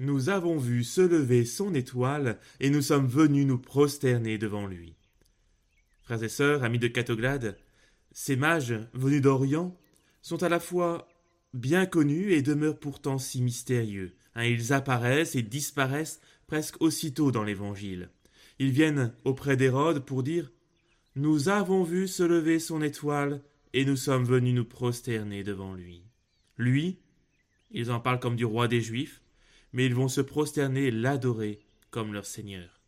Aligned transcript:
Nous 0.00 0.28
avons 0.28 0.58
vu 0.58 0.84
se 0.84 1.00
lever 1.00 1.44
son 1.44 1.74
étoile, 1.74 2.38
et 2.60 2.70
nous 2.70 2.82
sommes 2.82 3.08
venus 3.08 3.46
nous 3.46 3.58
prosterner 3.58 4.38
devant 4.38 4.66
lui. 4.66 4.94
Frères 6.02 6.22
et 6.22 6.28
sœurs, 6.28 6.62
amis 6.62 6.78
de 6.78 6.86
Catoglade, 6.86 7.58
ces 8.12 8.36
mages 8.36 8.78
venus 8.94 9.20
d'Orient 9.20 9.76
sont 10.22 10.42
à 10.42 10.48
la 10.48 10.60
fois 10.60 11.08
bien 11.52 11.84
connus 11.84 12.32
et 12.32 12.42
demeurent 12.42 12.78
pourtant 12.78 13.18
si 13.18 13.42
mystérieux. 13.42 14.14
Hein, 14.34 14.44
ils 14.44 14.72
apparaissent 14.72 15.34
et 15.34 15.42
disparaissent 15.42 16.20
presque 16.46 16.80
aussitôt 16.80 17.32
dans 17.32 17.44
l'Évangile. 17.44 18.10
Ils 18.58 18.70
viennent 18.70 19.12
auprès 19.24 19.56
d'Hérode 19.56 20.04
pour 20.04 20.22
dire 20.22 20.52
Nous 21.16 21.48
avons 21.48 21.82
vu 21.82 22.06
se 22.06 22.22
lever 22.22 22.60
son 22.60 22.82
étoile, 22.82 23.42
et 23.72 23.84
nous 23.84 23.96
sommes 23.96 24.24
venus 24.24 24.54
nous 24.54 24.64
prosterner 24.64 25.42
devant 25.42 25.74
lui. 25.74 26.04
Lui, 26.56 27.00
ils 27.70 27.90
en 27.90 28.00
parlent 28.00 28.20
comme 28.20 28.36
du 28.36 28.44
roi 28.44 28.66
des 28.66 28.80
Juifs, 28.80 29.22
mais 29.72 29.86
ils 29.86 29.94
vont 29.94 30.08
se 30.08 30.20
prosterner 30.20 30.86
et 30.86 30.90
l'adorer 30.90 31.60
comme 31.90 32.12
leur 32.12 32.26
Seigneur. 32.26 32.80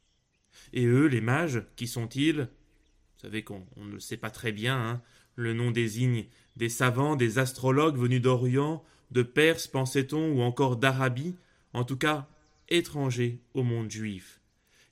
Et 0.73 0.87
eux, 0.87 1.07
les 1.07 1.21
mages, 1.21 1.63
qui 1.77 1.87
sont-ils? 1.87 2.41
Vous 2.41 3.21
savez 3.23 3.43
qu'on 3.43 3.67
ne 3.77 3.93
le 3.93 4.01
sait 4.01 4.17
pas 4.17 4.31
très 4.31 4.53
bien, 4.53 4.77
hein 4.77 5.03
le 5.41 5.55
nom 5.55 5.71
désigne 5.71 6.27
des 6.57 6.69
savants, 6.69 7.17
des 7.17 7.39
astrologues 7.39 7.97
venus 7.97 8.21
d'Orient, 8.21 8.85
de 9.11 9.23
Perse, 9.23 9.67
pensait-on, 9.67 10.33
ou 10.33 10.43
encore 10.43 10.77
d'Arabie, 10.77 11.35
en 11.73 11.85
tout 11.85 11.97
cas 11.97 12.29
étrangers 12.69 13.41
au 13.55 13.63
monde 13.63 13.91
juif. 13.91 14.41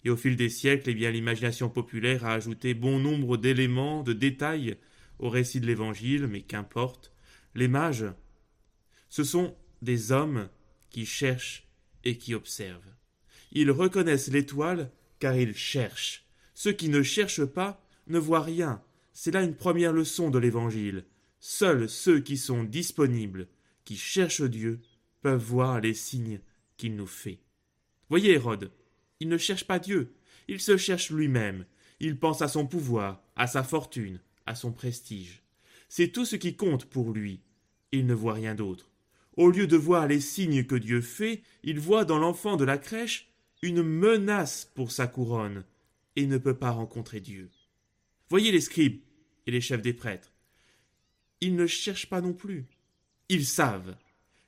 Et 0.04 0.10
au 0.10 0.16
fil 0.16 0.36
des 0.36 0.48
siècles, 0.48 0.91
eh 0.91 0.94
bien, 0.94 1.10
l'imagination 1.10 1.68
populaire 1.68 2.24
a 2.24 2.32
ajouté 2.32 2.74
bon 2.74 2.98
nombre 2.98 3.36
d'éléments, 3.36 4.02
de 4.02 4.12
détails 4.12 4.76
au 5.18 5.28
récit 5.28 5.60
de 5.60 5.66
l'Évangile, 5.66 6.26
mais 6.26 6.42
qu'importe. 6.42 7.12
Les 7.54 7.68
mages, 7.68 8.06
ce 9.08 9.24
sont 9.24 9.54
des 9.82 10.12
hommes 10.12 10.48
qui 10.91 11.04
cherchent 11.04 11.67
qui 12.16 12.34
observent. 12.34 12.94
Ils 13.52 13.70
reconnaissent 13.70 14.28
l'étoile 14.28 14.90
car 15.18 15.36
ils 15.36 15.54
cherchent. 15.54 16.26
Ceux 16.54 16.72
qui 16.72 16.88
ne 16.88 17.02
cherchent 17.02 17.44
pas 17.44 17.84
ne 18.06 18.18
voient 18.18 18.42
rien. 18.42 18.82
C'est 19.12 19.32
là 19.32 19.42
une 19.42 19.56
première 19.56 19.92
leçon 19.92 20.30
de 20.30 20.38
l'Évangile. 20.38 21.04
Seuls 21.40 21.88
ceux 21.88 22.20
qui 22.20 22.36
sont 22.36 22.64
disponibles, 22.64 23.48
qui 23.84 23.96
cherchent 23.96 24.42
Dieu, 24.42 24.80
peuvent 25.22 25.42
voir 25.42 25.80
les 25.80 25.94
signes 25.94 26.40
qu'il 26.76 26.96
nous 26.96 27.06
fait. 27.06 27.40
Voyez 28.08 28.32
Hérode, 28.32 28.70
il 29.20 29.28
ne 29.28 29.38
cherche 29.38 29.64
pas 29.64 29.78
Dieu, 29.78 30.14
il 30.46 30.60
se 30.60 30.76
cherche 30.76 31.10
lui-même, 31.10 31.64
il 32.00 32.18
pense 32.18 32.42
à 32.42 32.48
son 32.48 32.66
pouvoir, 32.66 33.22
à 33.36 33.46
sa 33.46 33.62
fortune, 33.62 34.20
à 34.46 34.54
son 34.54 34.72
prestige. 34.72 35.42
C'est 35.88 36.08
tout 36.08 36.24
ce 36.24 36.36
qui 36.36 36.56
compte 36.56 36.84
pour 36.84 37.12
lui. 37.12 37.40
Il 37.92 38.06
ne 38.06 38.14
voit 38.14 38.34
rien 38.34 38.54
d'autre. 38.54 38.90
Au 39.39 39.50
lieu 39.50 39.69
de 39.69 39.77
voir 39.77 40.08
les 40.08 40.20
signes 40.20 40.64
que 40.64 40.75
Dieu 40.75 41.00
fait, 41.00 41.42
il 41.62 41.78
voit 41.78 42.05
dans 42.05 42.19
l'enfant 42.19 42.56
de 42.56 42.64
la 42.64 42.77
crèche 42.77 43.31
une 43.62 43.84
menace 43.84 44.69
pour 44.75 44.91
sa 44.91 45.06
couronne, 45.06 45.64
et 46.17 46.27
ne 46.27 46.39
peut 46.39 46.56
pas 46.56 46.72
rencontrer 46.72 47.20
Dieu. 47.20 47.48
Voyez 48.31 48.50
les 48.50 48.61
scribes 48.61 49.00
et 49.47 49.53
les 49.53 49.61
chefs 49.61 49.81
des 49.81 49.92
prêtres. 49.92 50.33
Ils 51.41 51.55
ne 51.55 51.69
cherchent 51.69 52.09
pas 52.09 52.20
non 52.20 52.33
plus. 52.33 52.66
Ils 53.28 53.47
savent. 53.47 53.94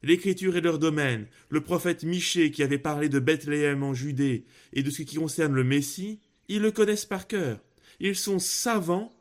L'écriture 0.02 0.56
est 0.56 0.60
leur 0.60 0.80
domaine. 0.80 1.28
Le 1.50 1.60
prophète 1.60 2.02
Michée, 2.02 2.50
qui 2.50 2.64
avait 2.64 2.76
parlé 2.76 3.08
de 3.08 3.20
Bethléem 3.20 3.84
en 3.84 3.94
Judée 3.94 4.44
et 4.72 4.82
de 4.82 4.90
ce 4.90 5.02
qui 5.02 5.18
concerne 5.18 5.54
le 5.54 5.62
Messie, 5.62 6.18
ils 6.48 6.62
le 6.62 6.72
connaissent 6.72 7.06
par 7.06 7.28
cœur. 7.28 7.60
Ils 8.00 8.16
sont 8.16 8.40
savants, 8.40 9.12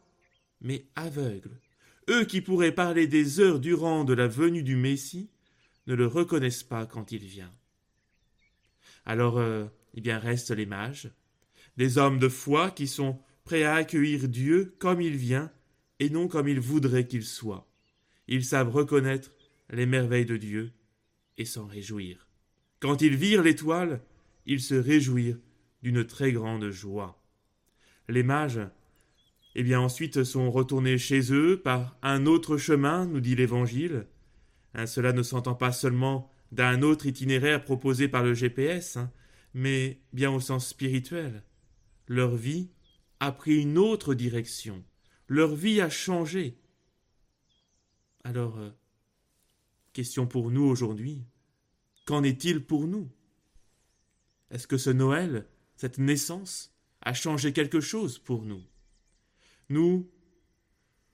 mais 0.62 0.88
aveugles. 0.96 1.62
Eux 2.10 2.26
qui 2.26 2.42
pourraient 2.42 2.72
parler 2.72 3.06
des 3.06 3.40
heures 3.40 3.60
durant 3.60 4.04
de 4.04 4.14
la 4.14 4.28
venue 4.28 4.64
du 4.64 4.76
Messie 4.76 5.30
ne 5.90 5.96
le 5.96 6.08
reconnaissent 6.08 6.64
pas 6.64 6.86
quand 6.86 7.12
il 7.12 7.26
vient. 7.26 7.52
Alors, 9.06 9.40
euh, 9.40 9.66
eh 9.96 10.02
bien, 10.02 10.20
restent 10.20 10.52
les 10.52 10.68
mages, 10.68 11.10
des 11.78 11.98
hommes 11.98 12.20
de 12.20 12.30
foi 12.30 12.70
qui 12.70 12.88
sont 12.88 13.20
prêts 13.44 13.64
à 13.64 13.74
accueillir 13.74 14.30
Dieu 14.30 14.76
comme 14.78 15.02
il 15.02 15.18
vient 15.18 15.52
et 16.00 16.12
non 16.12 16.28
comme 16.28 16.48
il 16.48 16.60
voudrait 16.60 17.08
qu'il 17.08 17.26
soit. 17.26 17.68
Ils 18.28 18.46
savent 18.46 18.70
reconnaître 18.70 19.32
les 19.72 19.88
merveilles 19.88 20.28
de 20.28 20.38
Dieu 20.38 20.72
et 21.38 21.46
s'en 21.46 21.66
réjouir. 21.66 22.28
Quand 22.80 23.02
ils 23.02 23.16
virent 23.16 23.42
l'étoile, 23.42 24.02
ils 24.46 24.62
se 24.62 24.76
réjouirent 24.76 25.40
d'une 25.82 26.06
très 26.06 26.32
grande 26.32 26.70
joie. 26.70 27.20
Les 28.08 28.24
mages, 28.24 28.62
eh 29.56 29.64
bien 29.64 29.80
ensuite 29.80 30.24
sont 30.24 30.52
retournés 30.52 31.00
chez 31.00 31.34
eux 31.34 31.60
par 31.60 31.98
un 32.04 32.28
autre 32.28 32.58
chemin, 32.58 33.08
nous 33.08 33.20
dit 33.20 33.36
l'Évangile. 33.36 34.06
Hein, 34.74 34.86
cela 34.86 35.14
ne 35.14 35.24
s'entend 35.24 35.56
pas 35.56 35.72
seulement 35.72 36.32
d'un 36.52 36.82
autre 36.82 37.06
itinéraire 37.06 37.64
proposé 37.64 38.08
par 38.08 38.24
le 38.24 38.34
GPS, 38.34 38.98
hein, 38.98 39.12
mais 39.54 40.02
bien 40.14 40.32
au 40.32 40.40
sens 40.40 40.68
spirituel. 40.68 41.44
Leur 42.08 42.36
vie 42.36 42.70
a 43.20 43.32
pris 43.32 43.62
une 43.62 43.78
autre 43.78 44.14
direction. 44.14 44.84
Leur 45.28 45.56
vie 45.56 45.82
a 45.82 45.90
changé. 45.90 46.60
Alors, 48.24 48.58
euh, 48.58 48.72
question 49.94 50.28
pour 50.28 50.52
nous 50.52 50.64
aujourd'hui. 50.64 51.26
Qu'en 52.06 52.24
est-il 52.24 52.66
pour 52.66 52.88
nous? 52.88 53.12
Est-ce 54.50 54.68
que 54.68 54.78
ce 54.78 54.90
Noël, 54.90 55.48
cette 55.76 56.00
naissance, 56.00 56.74
a 57.02 57.14
changé 57.14 57.54
quelque 57.54 57.80
chose 57.80 58.18
pour 58.18 58.46
nous? 58.46 58.64
Nous, 59.70 60.10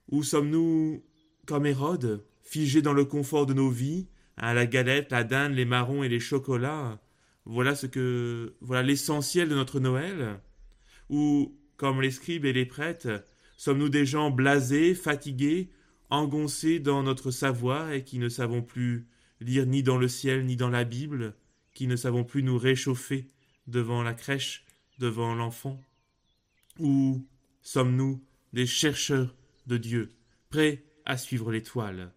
où 0.09 0.23
sommes-nous 0.23 1.03
comme 1.45 1.65
Hérode, 1.65 2.25
figés 2.45 2.81
dans 2.81 2.93
le 2.93 3.03
confort 3.03 3.45
de 3.45 3.53
nos 3.53 3.69
vies, 3.69 4.07
à 4.37 4.53
la 4.53 4.65
galette, 4.65 5.11
la 5.11 5.23
dinde, 5.23 5.53
les 5.53 5.65
marrons 5.65 6.03
et 6.03 6.09
les 6.09 6.19
chocolats 6.19 7.01
Voilà 7.45 7.75
ce 7.75 7.87
que 7.87 8.55
voilà 8.61 8.83
l'essentiel 8.83 9.49
de 9.49 9.55
notre 9.55 9.79
Noël 9.79 10.39
Ou, 11.09 11.57
comme 11.77 12.01
les 12.01 12.11
scribes 12.11 12.45
et 12.45 12.53
les 12.53 12.65
prêtres, 12.65 13.23
sommes-nous 13.57 13.89
des 13.89 14.05
gens 14.05 14.31
blasés, 14.31 14.93
fatigués, 14.93 15.69
engoncés 16.09 16.79
dans 16.79 17.03
notre 17.03 17.31
savoir 17.31 17.91
et 17.91 18.03
qui 18.03 18.19
ne 18.19 18.29
savons 18.29 18.61
plus 18.61 19.07
lire 19.41 19.65
ni 19.65 19.83
dans 19.83 19.97
le 19.97 20.07
ciel 20.07 20.45
ni 20.45 20.55
dans 20.55 20.69
la 20.69 20.83
Bible, 20.83 21.33
qui 21.73 21.87
ne 21.87 21.95
savons 21.95 22.23
plus 22.23 22.43
nous 22.43 22.57
réchauffer 22.57 23.27
devant 23.67 24.03
la 24.03 24.13
crèche, 24.13 24.65
devant 24.99 25.35
l'enfant? 25.35 25.81
Ou 26.79 27.25
sommes-nous 27.61 28.23
des 28.53 28.65
chercheurs 28.65 29.35
de 29.67 29.77
Dieu, 29.77 30.11
prêts 30.49 30.83
à 31.05 31.17
suivre 31.17 31.51
l'étoile? 31.51 32.14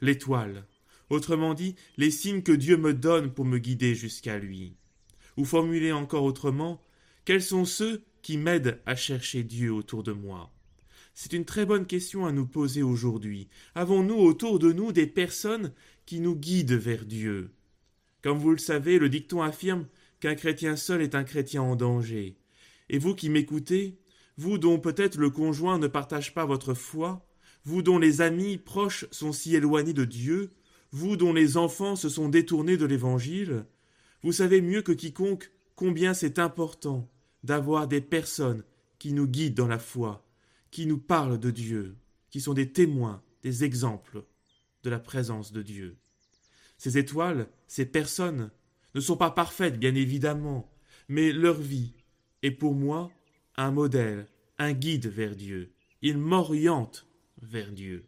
L'étoile, 0.00 0.66
autrement 1.10 1.54
dit, 1.54 1.74
les 1.96 2.10
signes 2.10 2.42
que 2.42 2.52
Dieu 2.52 2.76
me 2.76 2.94
donne 2.94 3.32
pour 3.32 3.44
me 3.44 3.58
guider 3.58 3.94
jusqu'à 3.94 4.38
lui. 4.38 4.74
Ou 5.36 5.44
formulé 5.44 5.92
encore 5.92 6.24
autrement, 6.24 6.82
quels 7.24 7.42
sont 7.42 7.64
ceux 7.64 8.04
qui 8.22 8.38
m'aident 8.38 8.80
à 8.86 8.96
chercher 8.96 9.42
Dieu 9.42 9.72
autour 9.72 10.02
de 10.02 10.12
moi? 10.12 10.52
C'est 11.14 11.32
une 11.32 11.44
très 11.44 11.64
bonne 11.64 11.86
question 11.86 12.26
à 12.26 12.32
nous 12.32 12.46
poser 12.46 12.82
aujourd'hui. 12.82 13.48
Avons-nous 13.74 14.16
autour 14.16 14.58
de 14.58 14.72
nous 14.72 14.92
des 14.92 15.06
personnes 15.06 15.72
qui 16.04 16.20
nous 16.20 16.36
guident 16.36 16.72
vers 16.72 17.04
Dieu? 17.04 17.50
Comme 18.22 18.38
vous 18.38 18.50
le 18.50 18.58
savez, 18.58 18.98
le 18.98 19.08
dicton 19.08 19.42
affirme 19.42 19.86
qu'un 20.20 20.34
chrétien 20.34 20.76
seul 20.76 21.00
est 21.00 21.14
un 21.14 21.24
chrétien 21.24 21.62
en 21.62 21.76
danger. 21.76 22.36
Et 22.88 22.98
vous 22.98 23.14
qui 23.14 23.30
m'écoutez, 23.30 23.98
vous 24.36 24.58
dont 24.58 24.78
peut-être 24.78 25.16
le 25.16 25.30
conjoint 25.30 25.78
ne 25.78 25.86
partage 25.86 26.34
pas 26.34 26.44
votre 26.44 26.74
foi, 26.74 27.25
vous 27.66 27.82
dont 27.82 27.98
les 27.98 28.20
amis 28.20 28.58
proches 28.58 29.06
sont 29.10 29.32
si 29.32 29.56
éloignés 29.56 29.92
de 29.92 30.04
Dieu, 30.04 30.52
vous 30.92 31.16
dont 31.16 31.32
les 31.32 31.56
enfants 31.56 31.96
se 31.96 32.08
sont 32.08 32.28
détournés 32.28 32.76
de 32.76 32.86
l'Évangile, 32.86 33.66
vous 34.22 34.30
savez 34.30 34.60
mieux 34.60 34.82
que 34.82 34.92
quiconque 34.92 35.50
combien 35.74 36.14
c'est 36.14 36.38
important 36.38 37.10
d'avoir 37.42 37.88
des 37.88 38.00
personnes 38.00 38.62
qui 39.00 39.12
nous 39.12 39.26
guident 39.26 39.56
dans 39.56 39.66
la 39.66 39.80
foi, 39.80 40.24
qui 40.70 40.86
nous 40.86 40.98
parlent 40.98 41.40
de 41.40 41.50
Dieu, 41.50 41.96
qui 42.30 42.40
sont 42.40 42.54
des 42.54 42.70
témoins, 42.70 43.20
des 43.42 43.64
exemples 43.64 44.22
de 44.84 44.90
la 44.90 45.00
présence 45.00 45.50
de 45.50 45.62
Dieu. 45.62 45.96
Ces 46.78 46.98
étoiles, 46.98 47.48
ces 47.66 47.84
personnes, 47.84 48.52
ne 48.94 49.00
sont 49.00 49.16
pas 49.16 49.32
parfaites, 49.32 49.80
bien 49.80 49.96
évidemment, 49.96 50.70
mais 51.08 51.32
leur 51.32 51.60
vie 51.60 51.94
est 52.44 52.52
pour 52.52 52.74
moi 52.74 53.10
un 53.56 53.72
modèle, 53.72 54.28
un 54.58 54.72
guide 54.72 55.08
vers 55.08 55.34
Dieu. 55.34 55.72
Ils 56.00 56.16
m'orientent 56.16 57.05
vers 57.42 57.72
Dieu. 57.72 58.06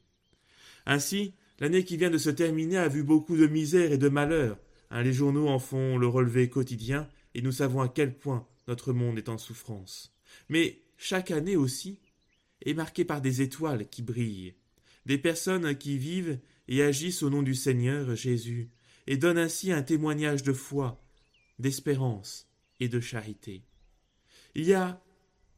Ainsi, 0.86 1.34
l'année 1.58 1.84
qui 1.84 1.96
vient 1.96 2.10
de 2.10 2.18
se 2.18 2.30
terminer 2.30 2.78
a 2.78 2.88
vu 2.88 3.02
beaucoup 3.02 3.36
de 3.36 3.46
misère 3.46 3.92
et 3.92 3.98
de 3.98 4.08
malheur. 4.08 4.58
Hein, 4.90 5.02
les 5.02 5.12
journaux 5.12 5.48
en 5.48 5.58
font 5.58 5.98
le 5.98 6.06
relevé 6.06 6.48
quotidien, 6.48 7.08
et 7.34 7.42
nous 7.42 7.52
savons 7.52 7.80
à 7.80 7.88
quel 7.88 8.16
point 8.16 8.46
notre 8.66 8.92
monde 8.92 9.18
est 9.18 9.28
en 9.28 9.38
souffrance. 9.38 10.14
Mais 10.48 10.82
chaque 10.96 11.30
année 11.30 11.56
aussi, 11.56 12.00
est 12.64 12.74
marqué 12.74 13.04
par 13.04 13.20
des 13.20 13.42
étoiles 13.42 13.88
qui 13.88 14.02
brillent, 14.02 14.54
des 15.06 15.18
personnes 15.18 15.76
qui 15.76 15.98
vivent 15.98 16.38
et 16.66 16.82
agissent 16.82 17.22
au 17.22 17.30
nom 17.30 17.42
du 17.42 17.54
Seigneur 17.54 18.14
Jésus, 18.14 18.70
et 19.06 19.16
donnent 19.16 19.38
ainsi 19.38 19.72
un 19.72 19.82
témoignage 19.82 20.42
de 20.42 20.52
foi, 20.52 21.02
d'espérance 21.58 22.46
et 22.78 22.88
de 22.88 23.00
charité. 23.00 23.62
Il 24.54 24.64
y 24.64 24.74
a, 24.74 25.02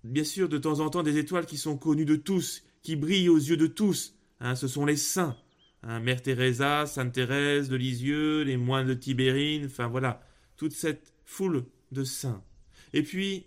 bien 0.04 0.24
sûr, 0.24 0.48
de 0.48 0.58
temps 0.58 0.80
en 0.80 0.90
temps 0.90 1.02
des 1.02 1.18
étoiles 1.18 1.46
qui 1.46 1.58
sont 1.58 1.76
connues 1.76 2.04
de 2.04 2.16
tous, 2.16 2.62
qui 2.82 2.96
brillent 2.96 3.28
aux 3.28 3.38
yeux 3.38 3.56
de 3.56 3.66
tous. 3.66 4.16
Hein, 4.40 4.54
ce 4.54 4.68
sont 4.68 4.84
les 4.84 4.96
saints. 4.96 5.36
Hein, 5.82 6.00
Mère 6.00 6.22
Teresa, 6.22 6.86
Sainte 6.86 7.12
Thérèse 7.12 7.68
de 7.68 7.76
Lisieux, 7.76 8.42
les 8.42 8.56
moines 8.56 8.86
de 8.86 8.94
Tibérine, 8.94 9.66
enfin 9.66 9.86
voilà, 9.86 10.22
toute 10.56 10.72
cette 10.72 11.14
foule 11.24 11.64
de 11.90 12.04
saints. 12.04 12.44
Et 12.92 13.02
puis, 13.02 13.46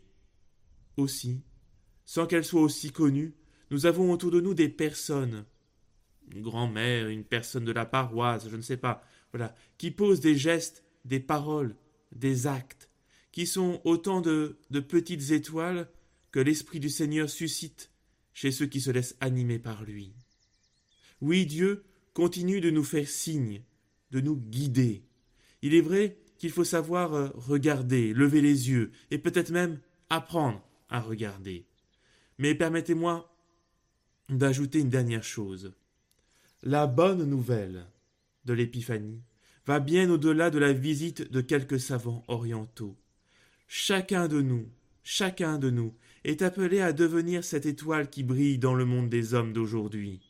aussi, 0.98 1.42
sans 2.06 2.26
qu'elles 2.26 2.46
soient 2.46 2.62
aussi 2.62 2.92
connues, 2.92 3.36
nous 3.72 3.86
avons 3.86 4.12
autour 4.12 4.32
de 4.32 4.42
nous 4.42 4.54
des 4.54 4.70
personnes, 4.70 5.46
une 6.32 6.42
grand-mère, 6.42 7.08
une 7.08 7.24
personne 7.24 7.66
de 7.66 7.72
la 7.72 7.86
paroisse, 7.86 8.50
je 8.50 8.56
ne 8.56 8.62
sais 8.62 8.78
pas, 8.78 9.04
voilà, 9.32 9.56
qui 9.78 9.92
posent 9.92 10.20
des 10.20 10.36
gestes, 10.36 10.84
des 11.06 11.20
paroles, 11.20 11.76
des 12.12 12.48
actes, 12.48 12.90
qui 13.32 13.48
sont 13.48 13.82
autant 13.84 14.22
de, 14.22 14.58
de 14.70 14.80
petites 14.80 15.32
étoiles 15.32 15.90
que 16.32 16.40
l'Esprit 16.40 16.80
du 16.80 16.90
Seigneur 16.90 17.30
suscite 17.30 17.93
chez 18.34 18.52
ceux 18.52 18.66
qui 18.66 18.82
se 18.82 18.92
laissent 18.92 19.16
animer 19.20 19.60
par 19.60 19.84
lui. 19.84 20.14
Oui, 21.22 21.46
Dieu 21.46 21.84
continue 22.14 22.62
de 22.62 22.70
nous 22.70 22.84
faire 22.84 23.08
signe, 23.08 23.62
de 24.12 24.20
nous 24.20 24.36
guider. 24.36 25.04
Il 25.62 25.74
est 25.74 25.82
vrai 25.82 26.18
qu'il 26.38 26.52
faut 26.52 26.64
savoir 26.64 27.14
euh, 27.14 27.30
regarder, 27.36 28.14
lever 28.14 28.42
les 28.42 28.70
yeux, 28.70 28.92
et 29.12 29.18
peut-être 29.18 29.52
même 29.52 29.80
apprendre 30.10 30.62
à 30.90 31.00
regarder. 31.00 31.66
Mais 32.38 32.56
permettez-moi 32.56 33.34
d'ajouter 34.30 34.80
une 34.80 34.90
dernière 34.90 35.24
chose. 35.24 35.74
La 36.62 36.88
bonne 36.88 37.26
nouvelle 37.26 37.86
de 38.46 38.54
l'Épiphanie 38.54 39.22
va 39.66 39.80
bien 39.80 40.10
au-delà 40.10 40.50
de 40.50 40.60
la 40.60 40.74
visite 40.74 41.32
de 41.32 41.42
quelques 41.42 41.80
savants 41.80 42.24
orientaux. 42.28 42.98
Chacun 43.68 44.28
de 44.28 44.42
nous, 44.42 44.70
chacun 45.04 45.58
de 45.58 45.70
nous 45.70 45.94
est 46.24 46.42
appelé 46.42 46.80
à 46.80 46.94
devenir 46.94 47.44
cette 47.44 47.66
étoile 47.66 48.10
qui 48.10 48.24
brille 48.24 48.58
dans 48.58 48.74
le 48.74 48.86
monde 48.86 49.10
des 49.10 49.34
hommes 49.34 49.54
d'aujourd'hui. 49.54 50.22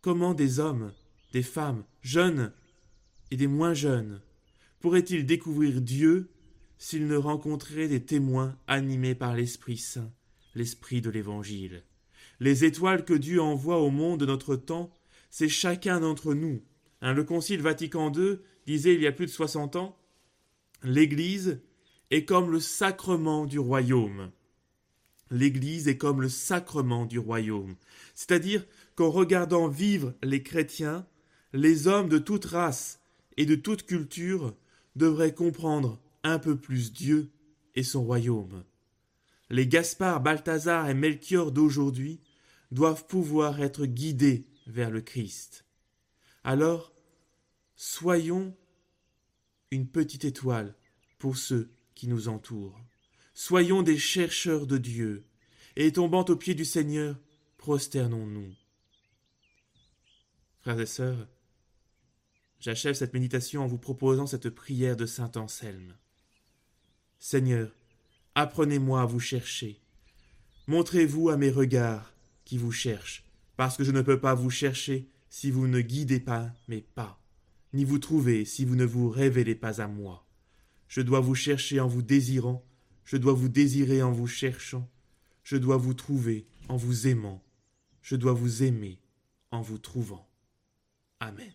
Comment 0.00 0.34
des 0.34 0.60
hommes, 0.60 0.92
des 1.32 1.42
femmes, 1.42 1.84
jeunes 2.02 2.52
et 3.30 3.36
des 3.36 3.46
moins 3.46 3.74
jeunes, 3.74 4.20
pourraient-ils 4.80 5.26
découvrir 5.26 5.80
Dieu 5.80 6.30
s'ils 6.78 7.06
ne 7.06 7.16
rencontraient 7.16 7.88
des 7.88 8.04
témoins 8.04 8.56
animés 8.66 9.14
par 9.14 9.34
l'Esprit 9.34 9.78
Saint, 9.78 10.12
l'Esprit 10.54 11.00
de 11.00 11.10
l'Évangile? 11.10 11.82
Les 12.40 12.64
étoiles 12.64 13.04
que 13.04 13.14
Dieu 13.14 13.40
envoie 13.40 13.78
au 13.78 13.90
monde 13.90 14.20
de 14.20 14.26
notre 14.26 14.56
temps, 14.56 14.96
c'est 15.30 15.48
chacun 15.48 16.00
d'entre 16.00 16.34
nous. 16.34 16.62
Hein, 17.00 17.12
le 17.12 17.24
Concile 17.24 17.62
Vatican 17.62 18.12
II 18.12 18.38
disait 18.66 18.94
il 18.94 19.00
y 19.00 19.06
a 19.06 19.12
plus 19.12 19.26
de 19.26 19.30
soixante 19.30 19.76
ans 19.76 19.98
L'Église 20.82 21.60
comme 22.22 22.52
le 22.52 22.60
sacrement 22.60 23.44
du 23.44 23.58
royaume. 23.58 24.30
L'Église 25.32 25.88
est 25.88 25.98
comme 25.98 26.20
le 26.20 26.28
sacrement 26.28 27.06
du 27.06 27.18
royaume. 27.18 27.74
C'est-à-dire 28.14 28.64
qu'en 28.94 29.10
regardant 29.10 29.66
vivre 29.66 30.14
les 30.22 30.42
chrétiens, 30.44 31.06
les 31.52 31.88
hommes 31.88 32.08
de 32.08 32.18
toute 32.18 32.44
race 32.44 33.00
et 33.36 33.46
de 33.46 33.56
toute 33.56 33.84
culture 33.84 34.54
devraient 34.94 35.34
comprendre 35.34 36.00
un 36.22 36.38
peu 36.38 36.56
plus 36.56 36.92
Dieu 36.92 37.30
et 37.74 37.82
son 37.82 38.04
royaume. 38.04 38.62
Les 39.50 39.66
Gaspard, 39.66 40.20
Balthazar 40.20 40.88
et 40.88 40.94
Melchior 40.94 41.50
d'aujourd'hui 41.50 42.20
doivent 42.70 43.06
pouvoir 43.06 43.60
être 43.60 43.86
guidés 43.86 44.46
vers 44.66 44.90
le 44.90 45.00
Christ. 45.00 45.64
Alors, 46.44 46.92
soyons 47.76 48.54
une 49.70 49.88
petite 49.88 50.24
étoile 50.24 50.76
pour 51.18 51.36
ceux 51.36 51.70
nous 52.08 52.28
entourent. 52.28 52.78
Soyons 53.34 53.82
des 53.82 53.98
chercheurs 53.98 54.66
de 54.66 54.78
Dieu, 54.78 55.24
et 55.76 55.92
tombant 55.92 56.24
aux 56.24 56.36
pieds 56.36 56.54
du 56.54 56.64
Seigneur, 56.64 57.16
prosternons-nous. 57.58 58.54
Frères 60.60 60.80
et 60.80 60.86
sœurs, 60.86 61.28
j'achève 62.60 62.94
cette 62.94 63.12
méditation 63.12 63.64
en 63.64 63.66
vous 63.66 63.78
proposant 63.78 64.26
cette 64.26 64.50
prière 64.50 64.96
de 64.96 65.06
saint 65.06 65.32
Anselme. 65.36 65.96
Seigneur, 67.18 67.74
apprenez-moi 68.34 69.02
à 69.02 69.06
vous 69.06 69.20
chercher. 69.20 69.80
Montrez-vous 70.66 71.28
à 71.28 71.36
mes 71.36 71.50
regards 71.50 72.14
qui 72.44 72.56
vous 72.56 72.72
cherchent, 72.72 73.24
parce 73.56 73.76
que 73.76 73.84
je 73.84 73.92
ne 73.92 74.02
peux 74.02 74.20
pas 74.20 74.34
vous 74.34 74.50
chercher 74.50 75.08
si 75.28 75.50
vous 75.50 75.66
ne 75.66 75.80
guidez 75.80 76.20
pas 76.20 76.52
mes 76.68 76.80
pas, 76.80 77.20
ni 77.72 77.84
vous 77.84 77.98
trouver 77.98 78.44
si 78.44 78.64
vous 78.64 78.76
ne 78.76 78.84
vous 78.84 79.10
révélez 79.10 79.54
pas 79.54 79.80
à 79.82 79.88
moi. 79.88 80.23
Je 80.88 81.00
dois 81.00 81.20
vous 81.20 81.34
chercher 81.34 81.80
en 81.80 81.88
vous 81.88 82.02
désirant, 82.02 82.64
je 83.04 83.16
dois 83.16 83.32
vous 83.32 83.48
désirer 83.48 84.02
en 84.02 84.12
vous 84.12 84.26
cherchant, 84.26 84.88
je 85.42 85.56
dois 85.56 85.76
vous 85.76 85.94
trouver 85.94 86.46
en 86.68 86.76
vous 86.76 87.06
aimant, 87.06 87.42
je 88.02 88.16
dois 88.16 88.32
vous 88.32 88.62
aimer 88.62 89.00
en 89.50 89.60
vous 89.60 89.78
trouvant. 89.78 90.28
Amen. 91.20 91.52